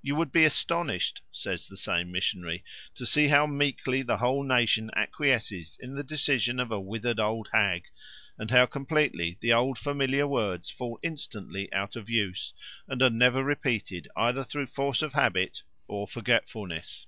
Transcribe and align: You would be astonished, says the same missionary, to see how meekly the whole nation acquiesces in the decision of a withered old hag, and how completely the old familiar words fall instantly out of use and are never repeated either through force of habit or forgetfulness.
You 0.00 0.16
would 0.16 0.32
be 0.32 0.46
astonished, 0.46 1.20
says 1.30 1.66
the 1.68 1.76
same 1.76 2.10
missionary, 2.10 2.64
to 2.94 3.04
see 3.04 3.28
how 3.28 3.46
meekly 3.46 4.00
the 4.00 4.16
whole 4.16 4.42
nation 4.42 4.90
acquiesces 4.96 5.76
in 5.78 5.94
the 5.94 6.02
decision 6.02 6.58
of 6.58 6.70
a 6.72 6.80
withered 6.80 7.20
old 7.20 7.50
hag, 7.52 7.84
and 8.38 8.50
how 8.50 8.64
completely 8.64 9.36
the 9.42 9.52
old 9.52 9.76
familiar 9.78 10.26
words 10.26 10.70
fall 10.70 10.98
instantly 11.02 11.70
out 11.70 11.96
of 11.96 12.08
use 12.08 12.54
and 12.88 13.02
are 13.02 13.10
never 13.10 13.44
repeated 13.44 14.08
either 14.16 14.42
through 14.42 14.68
force 14.68 15.02
of 15.02 15.12
habit 15.12 15.64
or 15.86 16.08
forgetfulness. 16.08 17.06